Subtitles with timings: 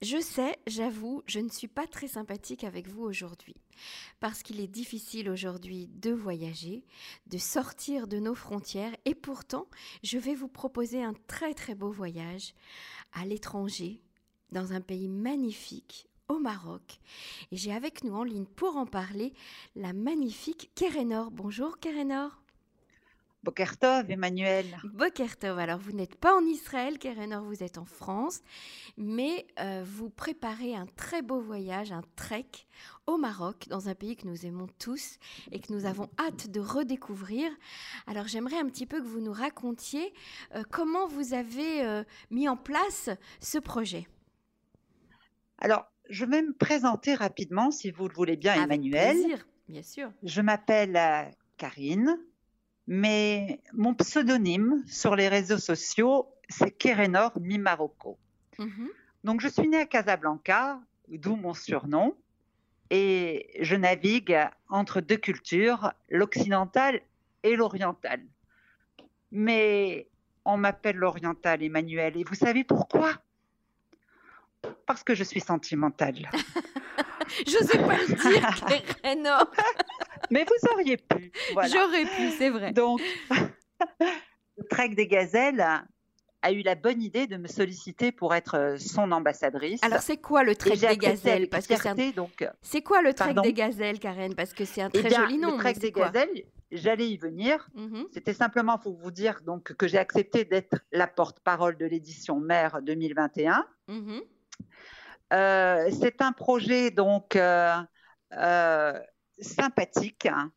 [0.00, 3.56] Je sais, j'avoue, je ne suis pas très sympathique avec vous aujourd'hui,
[4.20, 6.84] parce qu'il est difficile aujourd'hui de voyager,
[7.26, 9.66] de sortir de nos frontières, et pourtant,
[10.04, 12.54] je vais vous proposer un très très beau voyage
[13.12, 14.00] à l'étranger,
[14.52, 17.00] dans un pays magnifique, au Maroc.
[17.50, 19.32] Et j'ai avec nous en ligne pour en parler
[19.74, 21.32] la magnifique Kérénor.
[21.32, 22.40] Bonjour Kérénor.
[23.44, 24.66] Bokertov, Emmanuel.
[24.84, 28.40] Bokertov, alors vous n'êtes pas en Israël, Kérénor, vous êtes en France,
[28.96, 32.46] mais euh, vous préparez un très beau voyage, un trek
[33.06, 35.18] au Maroc, dans un pays que nous aimons tous
[35.52, 37.50] et que nous avons hâte de redécouvrir.
[38.08, 40.12] Alors j'aimerais un petit peu que vous nous racontiez
[40.56, 43.08] euh, comment vous avez euh, mis en place
[43.40, 44.08] ce projet.
[45.58, 49.08] Alors, je vais me présenter rapidement, si vous le voulez bien, Emmanuel.
[49.08, 50.12] Avec plaisir, bien sûr.
[50.22, 52.18] Je m'appelle Karine
[52.88, 58.16] mais mon pseudonyme sur les réseaux sociaux, c'est Kérénor Mi Marocco.
[58.58, 58.88] Mhm.
[59.24, 62.16] Donc je suis née à Casablanca, d'où mon surnom,
[62.88, 64.38] et je navigue
[64.70, 67.02] entre deux cultures, l'occidentale
[67.42, 68.22] et l'orientale.
[69.32, 70.08] Mais
[70.46, 73.12] on m'appelle l'orientale, Emmanuel, et vous savez pourquoi?
[74.86, 76.30] Parce que je suis sentimentale.
[77.46, 78.66] je sais pas le dire,
[79.02, 79.50] Kérénor.
[80.30, 81.32] Mais vous auriez pu.
[81.50, 82.72] J'aurais pu, c'est vrai.
[82.72, 83.00] Donc,
[84.00, 85.64] le Trek des Gazelles
[86.42, 89.82] a eu la bonne idée de me solliciter pour être euh, son ambassadrice.
[89.82, 91.48] Alors, c'est quoi le Trek des Gazelles?
[91.48, 92.48] Parce que c'est donc.
[92.62, 94.34] C'est quoi le Trek des Gazelles, Karen?
[94.34, 95.52] Parce que c'est un eh très joli nom.
[95.52, 97.68] Le Trek des Gazelles, j'allais y venir.
[97.74, 98.06] Mhm.
[98.12, 102.80] C'était simplement pour vous dire donc que j'ai accepté d'être la porte-parole de l'édition Mère
[102.82, 103.66] 2021.
[103.88, 104.20] Mhm.
[105.32, 107.82] Euh, c'est un projet donc euh,
[109.40, 110.52] sympathique hein,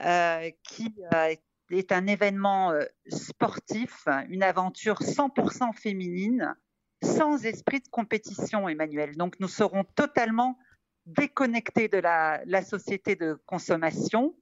[0.00, 1.34] euh, qui euh,
[1.70, 6.54] est un événement euh, sportif, une aventure 100% féminine,
[7.02, 9.16] sans esprit de compétition, Emmanuel.
[9.16, 10.58] Donc nous serons totalement
[11.06, 14.34] déconnectés de la, société de consommation.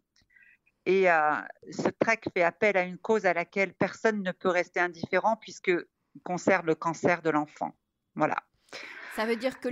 [0.84, 1.04] Et
[1.70, 5.84] ce trek fait appel à une cause à laquelle personne ne peut rester indifférent puisqu'il
[6.24, 7.76] concerne le cancer de l'enfant.
[8.14, 8.36] Voilà.
[9.14, 9.68] Ça veut dire que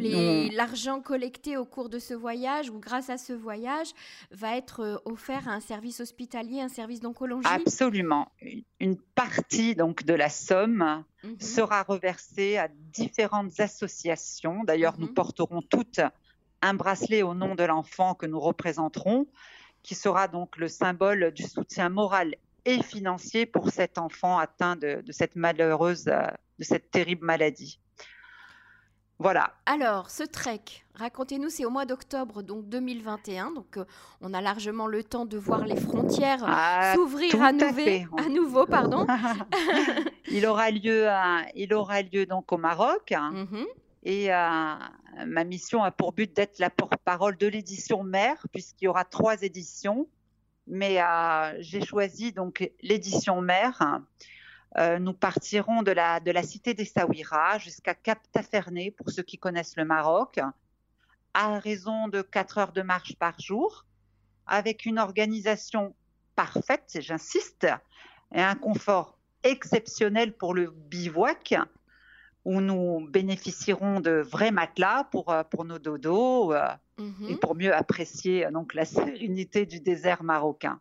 [0.54, 3.88] l'argent collecté au cours de ce voyage ou grâce à ce voyage
[4.30, 7.48] va être euh, offert à un service hospitalier, un service d'oncologie?
[7.48, 8.30] Absolument.
[8.80, 11.40] Une partie donc de la somme mhm.
[11.40, 14.62] sera reversée à différentes associations.
[14.64, 15.14] D'ailleurs, nous mhm.
[15.14, 16.00] porterons toutes
[16.60, 19.26] un bracelet au nom de l'enfant que nous représenterons,
[19.82, 22.34] qui sera donc le symbole du soutien moral
[22.66, 26.26] et financier pour cet enfant atteint de, de cette malheureuse, euh,
[26.58, 27.80] de cette terrible maladie.
[29.20, 29.52] Voilà.
[29.66, 30.60] Alors, ce trek,
[30.94, 33.84] racontez-nous, c'est au mois d'octobre donc 2021, donc euh,
[34.22, 39.06] on a largement le temps de voir les frontières ah, s'ouvrir à, nouveau, pardon.
[40.30, 41.06] il aura lieu,
[41.54, 43.12] il aura lieu donc au Maroc.
[43.12, 43.66] Mhm.
[44.02, 44.74] Et euh,
[45.26, 49.42] ma mission a pour but d'être la porte-parole de l'édition mère, puisqu'il y aura trois
[49.42, 50.08] éditions.
[50.66, 53.98] Mais euh, j'ai choisi donc l'édition mère euh,
[54.76, 59.36] nous partirons de la, de la cité des Saouira jusqu'à Cap Taferné, pour ceux qui
[59.36, 60.40] connaissent le Maroc,
[61.34, 63.84] à raison de 4 heures de marche par jour,
[64.46, 65.94] avec une organisation
[66.36, 67.66] parfaite, j'insiste,
[68.32, 71.54] et un confort exceptionnel pour le bivouac,
[72.44, 76.66] où nous bénéficierons de vrais matelas pour, euh, pour nos dodos euh,
[76.98, 77.28] mhm.
[77.28, 80.80] et pour mieux apprécier donc, la sérénité du désert marocain.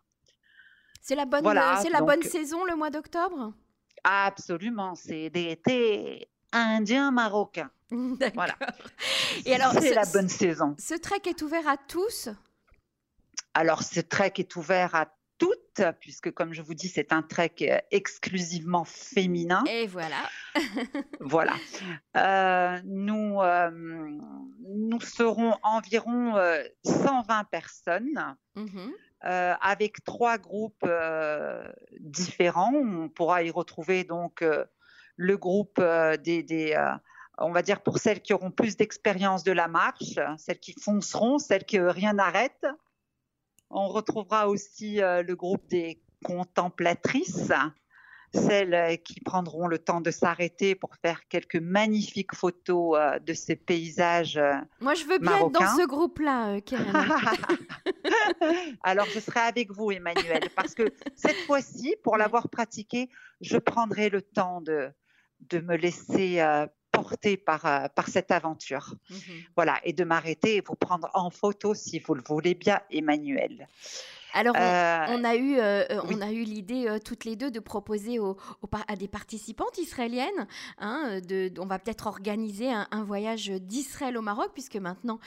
[1.01, 1.43] C'est la bonne,
[1.81, 3.53] c'est la bonne saison le mois d'octobre?
[4.03, 7.69] Absolument, c'est d'été indien marocain.
[8.35, 8.55] Voilà.
[9.45, 10.75] Et alors, c'est la bonne saison.
[10.77, 12.29] Ce trek est ouvert à tous?
[13.53, 15.07] Alors, ce trek est ouvert à
[15.39, 19.63] toutes, puisque comme je vous dis, c'est un trek euh, exclusivement féminin.
[19.67, 20.17] Et voilà.
[21.19, 21.53] voilà.
[22.15, 26.35] Euh, nous, euh, nous serons environ
[26.83, 28.35] 120 personnes.
[28.55, 28.91] Mm
[29.25, 31.69] euh, avec trois groupes euh,
[31.99, 32.73] différents.
[32.73, 34.63] On pourra y retrouver donc euh,
[35.17, 35.81] le groupe
[36.23, 36.77] des, des
[37.37, 41.37] on va dire pour celles qui auront plus d'expérience de la marche, celles qui fonceront,
[41.37, 42.65] celles que rien n'arrête.
[43.69, 47.51] On retrouvera aussi le groupe des contemplatrices
[48.33, 53.33] celles euh, qui prendront le temps de s'arrêter pour faire quelques magnifiques photos euh, de
[53.33, 54.37] ces paysages.
[54.37, 56.57] Euh, Moi, je veux bien être dans ce groupe-là,
[58.83, 63.09] Alors, je serai avec vous, Emmanuel, parce que cette fois-ci, pour l'avoir pratiqué,
[63.41, 64.89] je prendrai le temps de,
[65.49, 66.43] de me laisser
[66.91, 68.95] porter par, par cette aventure.
[69.09, 69.17] Mhm.
[69.55, 73.67] Voilà, et de m'arrêter et vous prendre en photo si vous le voulez bien, Emmanuel.
[74.33, 77.59] Alors, on, euh, a eu, euh, euh, on a eu l'idée toutes les deux de
[77.59, 78.19] proposer
[78.87, 80.47] à des participantes israéliennes,
[80.77, 85.19] hein, de, on va peut-être organiser un, voyage d'Israël au Maroc, puisque maintenant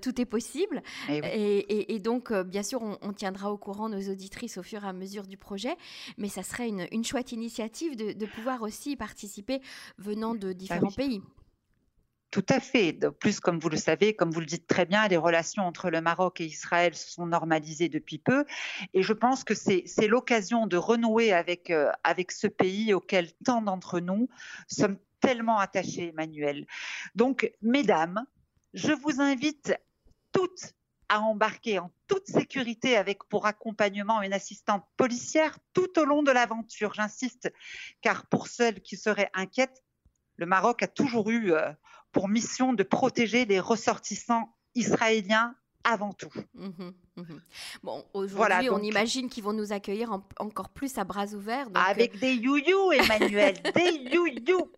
[0.00, 0.82] tout est possible.
[1.08, 4.92] Eh et, donc, bien sûr, on, tiendra au courant nos auditrices au fur et à
[4.92, 5.76] mesure du projet,
[6.16, 9.60] mais ça serait une, chouette initiative de, pouvoir aussi y participer
[9.98, 11.22] venant de différents ah pays.
[12.30, 12.92] Tout à fait.
[12.92, 15.88] De plus, comme vous le savez, comme vous le dites très bien, les relations entre
[15.88, 18.44] le Maroc et Israël sont normalisées depuis peu.
[18.92, 23.62] Et je pense que c'est l'occasion de renouer avec, euh, avec ce pays auquel tant
[23.62, 24.28] d'entre nous
[24.66, 26.66] sommes tellement attachés, Emmanuel.
[27.14, 28.24] Donc, mesdames,
[28.74, 29.74] je vous invite
[30.32, 30.74] toutes
[31.08, 36.30] à embarquer en toute sécurité avec pour accompagnement une assistante policière tout au long de
[36.30, 36.92] l'aventure.
[36.92, 37.50] J'insiste,
[38.02, 39.82] car pour celles qui seraient inquiètes,
[40.36, 41.72] le Maroc a toujours eu euh,
[42.12, 46.32] pour mission de protéger les ressortissants israéliens avant tout.
[46.54, 47.38] Mmh mmh
[47.82, 51.68] bon, aujourd'hui, on imagine qu'ils vont nous accueillir encore plus à bras ouverts.
[51.74, 54.70] avec euh, des you-you, Emmanuel, des you-you.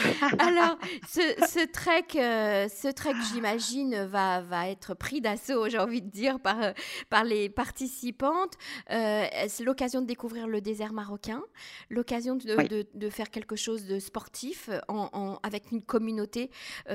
[0.38, 0.78] Alors,
[1.08, 6.40] ce, trek, euh, ce trek, j'imagine, va, va être pris d'assaut, j'ai envie de dire,
[6.40, 6.72] par, euh,
[7.10, 8.54] par les participantes.
[8.88, 11.42] c'est l'occasion de découvrir le désert marocain,
[11.90, 16.50] l'occasion de, de, faire quelque chose de sportif en, avec une communauté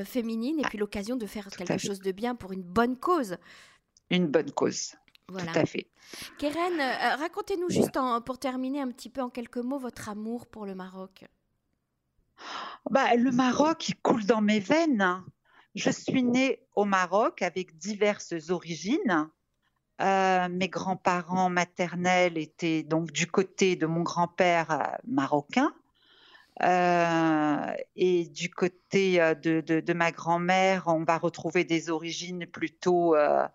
[0.05, 3.37] féminine, et ah, puis l'occasion de faire quelque chose de bien pour une bonne cause
[4.15, 4.93] une bonne cause.
[5.27, 5.87] Tout à fait.
[6.37, 10.65] Keren, euh, racontez-nous juste pour terminer un petit peu en quelques mots votre amour pour
[10.65, 11.25] le Maroc.
[12.89, 15.23] Bah, le Maroc, il coule dans mes veines.
[15.75, 19.29] Je suis née au Maroc avec diverses origines.
[20.01, 25.73] Euh, mes grands-parents maternels étaient donc du côté de mon grand-père euh, marocain.
[27.95, 33.47] et du côté de, ma grand-mère, on va retrouver des origines plutôt euh,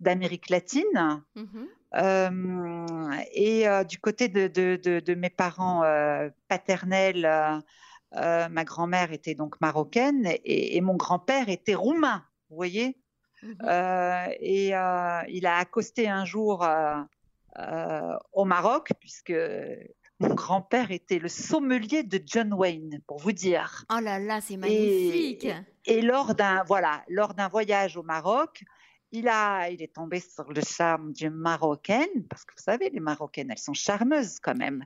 [0.00, 1.22] d'Amérique latine.
[1.34, 1.68] Mhm.
[1.94, 5.82] Euh, et euh, du côté de, mes parents
[6.48, 7.62] paternels,
[8.12, 12.98] ma grand-mère était donc marocaine et, mon grand-père était roumain, vous voyez.
[13.42, 13.56] Mhm.
[14.40, 16.66] et il a accosté un jour
[18.32, 19.34] au Maroc, puisque
[20.20, 23.84] mon grand-père était le sommelier de John Wayne, pour vous dire.
[23.92, 25.48] Oh là là, c'est magnifique.
[25.84, 28.62] Et, et, lors d'un voilà, lors d'un voyage au Maroc,
[29.12, 33.00] il, a, il est tombé sur le charme d'une Marocaine, parce que vous savez, les
[33.00, 34.84] Marocaines, elles sont charmeuses quand même.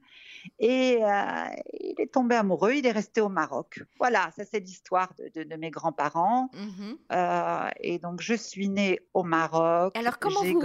[0.59, 1.45] Et euh,
[1.81, 3.83] il est tombé amoureux, il est resté au Maroc.
[3.99, 6.51] Voilà, ça c'est l'histoire de, mes grands-parents.
[6.53, 6.99] Mhm.
[7.13, 9.97] Euh, et donc je suis née au Maroc.
[9.97, 10.61] Alors comment, vous,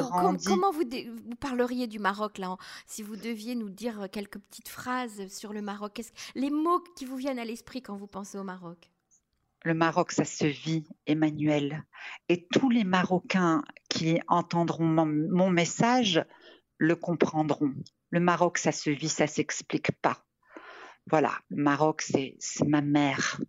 [0.46, 5.28] comment vous, vous, parleriez du Maroc là Si vous deviez nous dire quelques petites phrases
[5.28, 6.02] sur le Maroc,
[6.36, 8.92] les mots qui vous viennent à l'esprit quand vous pensez au Maroc?
[9.64, 11.84] Le Maroc, ça se vit, Emmanuel.
[12.30, 16.26] Et tous les Marocains qui entendront mon, message
[16.78, 17.74] le comprendront.
[18.10, 20.26] Le Maroc, ça se vit, ça s'explique pas.
[21.08, 23.40] Voilà, le Maroc, c'est ma mère.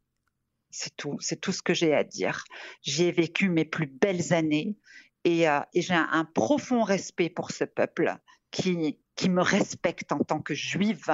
[0.71, 2.45] C'est tout, c'est tout ce que j'ai à dire.
[2.83, 4.77] J'y ai vécu mes plus belles années
[5.25, 8.17] et, euh, j'ai un, profond respect pour ce peuple
[8.51, 11.11] qui, qui me respecte en tant que juive,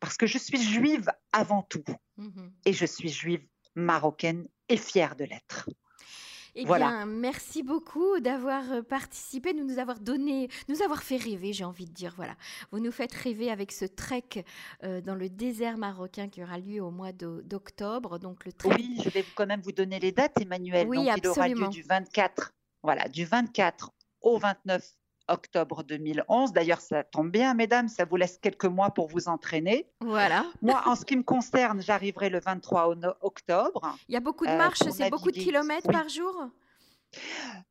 [0.00, 1.84] parce que je suis juive avant tout.
[2.16, 5.68] Mmh et je suis juive marocaine et fière de l'être.
[6.54, 11.54] Eh bien, merci beaucoup d'avoir euh, participé, de nous avoir donné, nous avoir fait rêver,
[11.54, 12.12] j'ai envie de dire.
[12.16, 12.36] Voilà,
[12.70, 14.44] vous nous faites rêver avec ce trek
[14.84, 18.18] euh, dans le désert marocain qui aura lieu au mois d'octobre.
[18.18, 20.86] Donc le Oui, je vais quand même vous donner les dates, Emmanuel.
[20.88, 24.82] Oui, donc, il aura lieu du 24, voilà, du 24 au 29
[25.28, 26.52] octobre 2011.
[26.52, 29.88] D'ailleurs, ça tombe bien, mesdames, ça vous laisse quelques mois pour vous entraîner.
[30.00, 30.44] Voilà.
[30.60, 33.96] Moi, en ce qui me concerne, j'arriverai le 23 octobre.
[34.08, 36.48] Il y a beaucoup de euh, marches, c'est beaucoup de kilomètres par jour?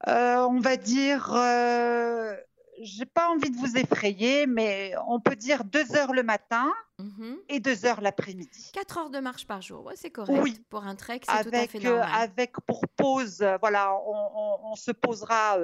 [0.07, 2.35] Euh, On va dire, euh,
[2.81, 7.37] j'ai pas envie de vous effrayer, mais on peut dire deux heures le matin mhm.
[7.49, 8.71] et deux heures l'après-midi.
[8.73, 10.39] Quatre heures de marche par jour, ouais, c'est correct.
[10.43, 10.63] Oui.
[10.69, 12.09] Pour un trek, c'est tout à fait normal.
[12.13, 15.57] avec pour pause, voilà, on se posera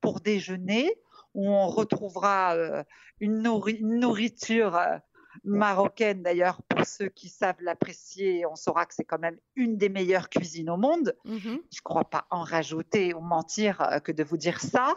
[0.00, 0.94] pour déjeuner
[1.34, 2.82] où on retrouvera euh,
[3.20, 4.96] une, nourriture euh,
[5.44, 9.88] marocaine d'ailleurs pour ceux qui savent l'apprécier on saura que c'est quand même une des
[9.88, 11.14] meilleures cuisines au monde.
[11.24, 11.38] Mhm.
[11.42, 14.96] je ne crois pas en rajouter ou mentir euh, que de vous dire ça.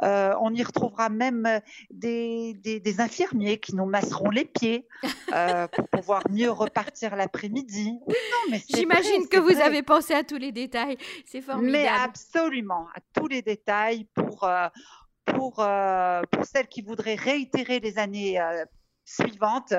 [0.00, 4.86] On y retrouvera même des, infirmiers qui nous masseront les pieds
[5.72, 7.98] pour pouvoir mieux repartir l'après-midi.
[8.74, 10.96] J'imagine que vous avez pensé à tous les détails.
[11.26, 11.72] C'est formidable.
[11.72, 14.48] mais absolument à tous les détails pour
[15.24, 18.64] pour, euh, pour celles qui voudraient réitérer les années euh,
[19.04, 19.74] suivantes.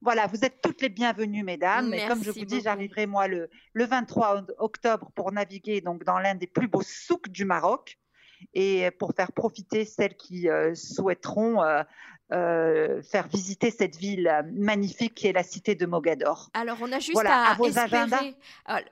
[0.00, 1.92] Voilà, vous êtes toutes les bienvenues, mesdames.
[1.92, 6.18] Et comme je vous dis, j'arriverai moi le, le 23 octobre pour naviguer donc dans
[6.18, 7.98] l'un des plus beaux souks du Maroc.
[8.54, 11.62] Et pour faire profiter celles qui souhaiteront
[12.30, 16.50] faire visiter cette ville magnifique qui est la cité de Mogador.
[16.54, 18.34] Alors, on a juste à, espérer,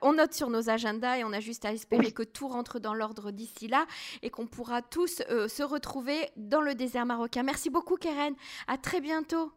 [0.01, 2.93] on note sur nos agendas et on a juste à espérer que tout rentre dans
[2.93, 3.85] l'ordre d'ici là
[4.23, 7.43] et qu'on pourra tous se retrouver dans le désert marocain.
[7.43, 8.33] Merci beaucoup, Keren.
[8.67, 9.51] À très bientôt.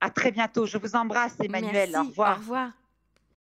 [0.00, 0.66] À très bientôt.
[0.66, 1.96] Je vous embrasse, Emmanuel.
[1.96, 2.36] Au revoir.
[2.36, 2.70] Au revoir.